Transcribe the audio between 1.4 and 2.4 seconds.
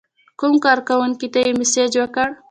یې مسیج وکړ.